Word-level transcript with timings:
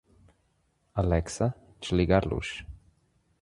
Alexa, 1.01 1.47
desligar 1.79 2.25
luz 2.31 2.65